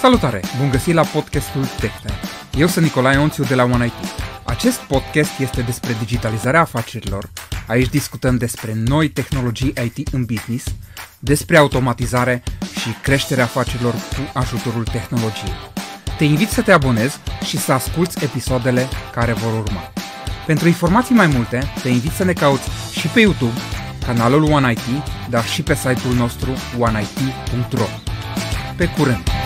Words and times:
Salutare! 0.00 0.40
Bun 0.58 0.70
găsit 0.70 0.94
la 0.94 1.02
podcastul 1.02 1.64
TechTime. 1.80 2.14
Eu 2.56 2.66
sunt 2.66 2.84
Nicolae 2.84 3.16
Onțiu 3.16 3.44
de 3.44 3.54
la 3.54 3.64
OneIT. 3.64 3.92
Acest 4.44 4.78
podcast 4.78 5.38
este 5.38 5.62
despre 5.62 5.96
digitalizarea 5.98 6.60
afacerilor. 6.60 7.30
Aici 7.66 7.88
discutăm 7.88 8.36
despre 8.36 8.72
noi 8.74 9.08
tehnologii 9.08 9.74
IT 9.84 10.08
în 10.12 10.24
business, 10.24 10.64
despre 11.18 11.56
automatizare 11.56 12.42
și 12.80 12.88
creșterea 13.02 13.44
afacerilor 13.44 13.92
cu 13.92 14.38
ajutorul 14.38 14.84
tehnologiei. 14.84 15.54
Te 16.18 16.24
invit 16.24 16.48
să 16.48 16.62
te 16.62 16.72
abonezi 16.72 17.18
și 17.44 17.58
să 17.58 17.72
asculți 17.72 18.24
episoadele 18.24 18.88
care 19.12 19.32
vor 19.32 19.52
urma. 19.52 19.92
Pentru 20.46 20.66
informații 20.66 21.14
mai 21.14 21.26
multe, 21.26 21.72
te 21.82 21.88
invit 21.88 22.12
să 22.12 22.24
ne 22.24 22.32
cauți 22.32 22.68
și 22.98 23.06
pe 23.06 23.20
YouTube, 23.20 23.58
canalul 24.06 24.42
OneIT, 24.42 24.78
dar 25.30 25.44
și 25.44 25.62
pe 25.62 25.74
site-ul 25.74 26.14
nostru 26.14 26.50
oneit.ro. 26.78 27.86
Pe 28.76 28.86
curând! 28.86 29.39